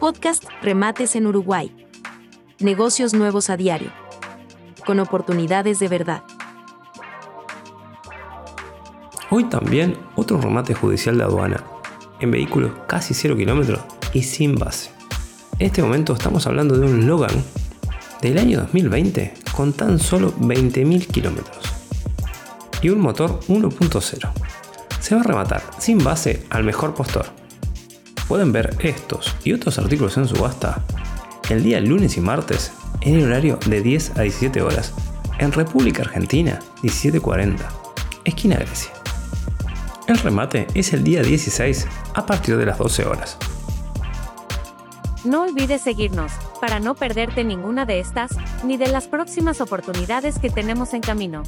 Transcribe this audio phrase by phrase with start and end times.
[0.00, 1.74] Podcast Remates en Uruguay.
[2.58, 3.90] Negocios nuevos a diario.
[4.84, 6.22] Con oportunidades de verdad.
[9.30, 11.64] Hoy también otro remate judicial de aduana,
[12.20, 13.80] en vehículos casi 0 kilómetros
[14.12, 14.90] y sin base.
[15.58, 17.42] En este momento estamos hablando de un Logan
[18.20, 21.58] del año 2020 con tan solo 20.000 kilómetros
[22.82, 24.32] y un motor 1.0.
[25.00, 27.43] Se va a rematar sin base al mejor postor.
[28.28, 30.82] Pueden ver estos y otros artículos en subasta
[31.50, 34.94] el día lunes y martes en el horario de 10 a 17 horas
[35.38, 37.68] en República Argentina 1740,
[38.24, 38.92] esquina Grecia.
[40.06, 43.38] El remate es el día 16 a partir de las 12 horas.
[45.24, 50.50] No olvides seguirnos para no perderte ninguna de estas ni de las próximas oportunidades que
[50.50, 51.42] tenemos en camino.